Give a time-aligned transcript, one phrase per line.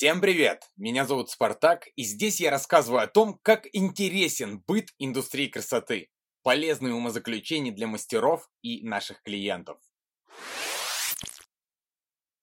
[0.00, 0.70] Всем привет!
[0.78, 6.08] Меня зовут Спартак, и здесь я рассказываю о том, как интересен быт индустрии красоты,
[6.42, 9.76] полезные умозаключения для мастеров и наших клиентов.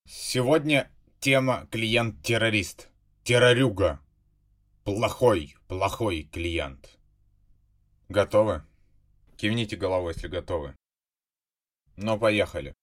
[0.06, 2.90] Сегодня тема клиент-террорист.
[3.24, 4.02] Террорюга.
[4.84, 7.00] Плохой, плохой клиент.
[8.08, 8.68] Готовы?
[9.36, 10.76] Кивните головой, если готовы.
[11.96, 12.76] Но поехали.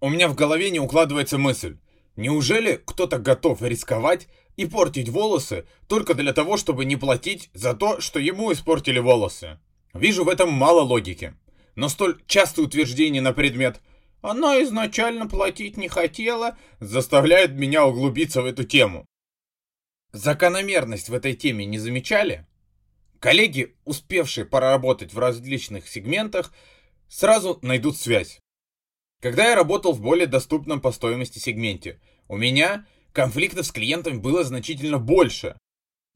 [0.00, 1.78] У меня в голове не укладывается мысль.
[2.16, 8.00] Неужели кто-то готов рисковать и портить волосы только для того, чтобы не платить за то,
[8.00, 9.58] что ему испортили волосы?
[9.94, 11.34] Вижу в этом мало логики.
[11.74, 13.80] Но столь частое утверждение на предмет
[14.22, 19.06] «она изначально платить не хотела» заставляет меня углубиться в эту тему.
[20.12, 22.46] Закономерность в этой теме не замечали?
[23.20, 26.52] Коллеги, успевшие поработать в различных сегментах,
[27.08, 28.40] сразу найдут связь.
[29.20, 34.44] Когда я работал в более доступном по стоимости сегменте, у меня конфликтов с клиентами было
[34.44, 35.56] значительно больше.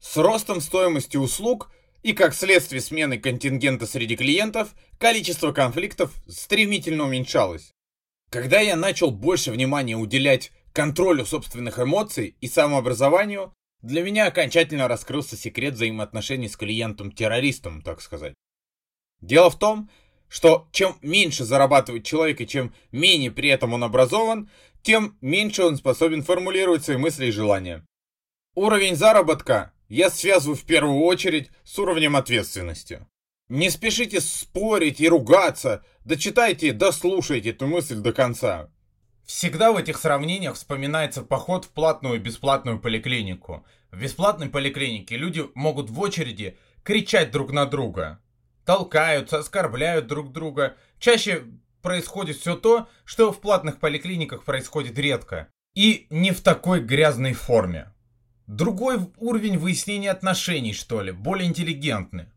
[0.01, 7.71] С ростом стоимости услуг и как следствие смены контингента среди клиентов, количество конфликтов стремительно уменьшалось.
[8.31, 15.37] Когда я начал больше внимания уделять контролю собственных эмоций и самообразованию, для меня окончательно раскрылся
[15.37, 18.33] секрет взаимоотношений с клиентом-террористом, так сказать.
[19.21, 19.89] Дело в том,
[20.35, 24.49] что чем меньше зарабатывает человек и чем менее при этом он образован,
[24.81, 27.85] тем меньше он способен формулировать свои мысли и желания.
[28.53, 33.07] Уровень заработка я связываю в первую очередь с уровнем ответственности.
[33.47, 38.69] Не спешите спорить и ругаться, дочитайте, дослушайте эту мысль до конца.
[39.25, 43.65] Всегда в этих сравнениях вспоминается поход в платную и бесплатную поликлинику.
[43.89, 48.19] В бесплатной поликлинике люди могут в очереди кричать друг на друга
[48.65, 50.75] толкаются, оскорбляют друг друга.
[50.99, 51.43] Чаще
[51.81, 55.49] происходит все то, что в платных поликлиниках происходит редко.
[55.75, 57.93] И не в такой грязной форме.
[58.47, 62.27] Другой уровень выяснения отношений, что ли, более интеллигентный.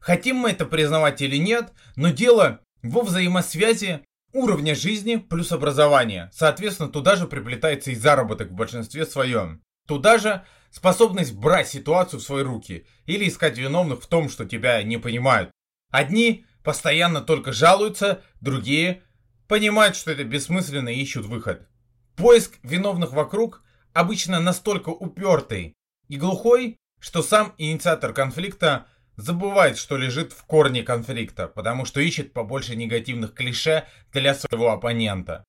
[0.00, 6.30] Хотим мы это признавать или нет, но дело во взаимосвязи уровня жизни плюс образования.
[6.34, 9.62] Соответственно, туда же приплетается и заработок в большинстве своем.
[9.86, 14.82] Туда же способность брать ситуацию в свои руки или искать виновных в том, что тебя
[14.82, 15.50] не понимают.
[15.92, 19.02] Одни постоянно только жалуются, другие
[19.46, 21.68] понимают, что это бессмысленно и ищут выход.
[22.16, 25.74] Поиск виновных вокруг обычно настолько упертый
[26.08, 28.86] и глухой, что сам инициатор конфликта
[29.16, 35.44] забывает, что лежит в корне конфликта, потому что ищет побольше негативных клише для своего оппонента.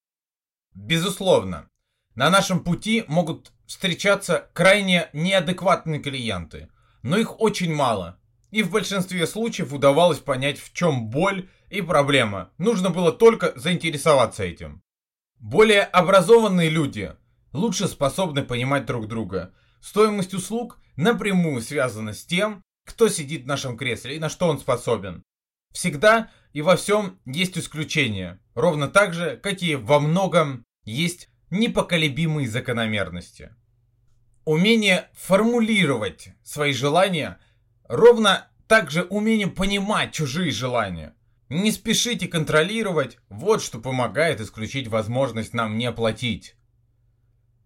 [0.76, 1.70] Безусловно,
[2.16, 6.70] на нашем пути могут встречаться крайне неадекватные клиенты,
[7.02, 8.20] но их очень мало–
[8.53, 12.52] и в большинстве случаев удавалось понять, в чем боль и проблема.
[12.59, 14.84] Нужно было только заинтересоваться этим.
[15.40, 17.16] Более образованные люди
[17.52, 19.56] лучше способны понимать друг друга.
[19.81, 24.59] Стоимость услуг напрямую связана с тем, кто сидит в нашем кресле и на что он
[24.59, 25.24] способен.
[25.74, 32.47] Всегда и во всем есть исключения, ровно так же, как и во многом есть непоколебимые
[32.47, 33.56] закономерности.
[34.46, 37.40] Умение формулировать свои желания–
[37.94, 41.14] Ровно так же умение понимать чужие желания.
[41.50, 46.56] Не спешите контролировать, вот что помогает исключить возможность нам не платить.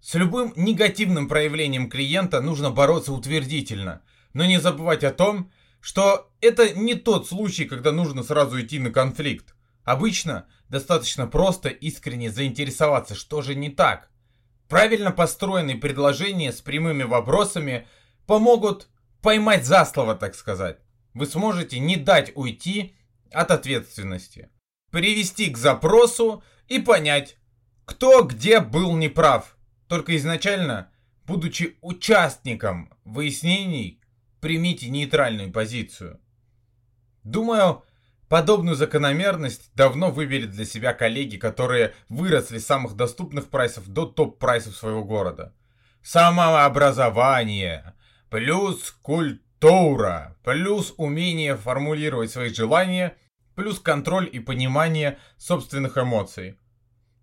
[0.01, 4.01] С любым негативным проявлением клиента нужно бороться утвердительно,
[4.33, 5.49] но не забывать о том,
[5.79, 9.55] что это не тот случай, когда нужно сразу идти на конфликт.
[9.85, 14.09] Обычно достаточно просто искренне заинтересоваться, что же не так.
[14.67, 17.87] Правильно построенные предложения с прямыми вопросами
[18.25, 18.89] помогут
[19.21, 20.79] поймать за слово, так сказать.
[21.13, 22.95] Вы сможете не дать уйти
[23.31, 24.49] от ответственности.
[24.91, 27.37] Привести к запросу и понять,
[27.85, 29.57] кто где был неправ.
[29.87, 30.91] Только изначально,
[31.25, 34.01] будучи участником выяснений,
[34.39, 36.21] примите нейтральную позицию.
[37.23, 37.83] Думаю,
[38.29, 44.75] подобную закономерность давно вывели для себя коллеги, которые выросли с самых доступных прайсов до топ-прайсов
[44.75, 45.53] своего города.
[46.03, 47.93] Самообразование,
[48.29, 53.17] плюс культура, плюс умение формулировать свои желания,
[53.55, 56.57] плюс контроль и понимание собственных эмоций.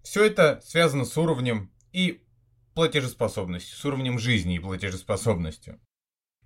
[0.02, 2.22] Все это связано с уровнем и
[2.74, 5.80] платежеспособностью, с уровнем жизни и платежеспособностью.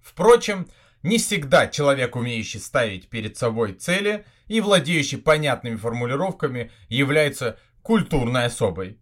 [0.00, 0.68] Впрочем,
[1.02, 9.00] не всегда человек, умеющий ставить перед собой цели и владеющий понятными формулировками, является культурной особой.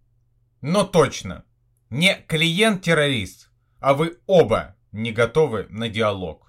[0.60, 1.44] Но точно,
[1.90, 3.50] не клиент-террорист,
[3.80, 6.45] а вы оба не готовы на диалог.